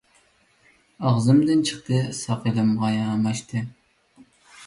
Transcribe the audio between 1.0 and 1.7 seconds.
ئاغزىمدىن